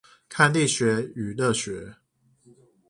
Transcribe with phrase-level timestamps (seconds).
[0.27, 1.93] 看力學與熱學